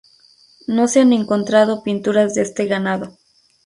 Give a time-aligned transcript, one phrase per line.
[0.65, 3.19] No se han encontrado pinturas de este ganado.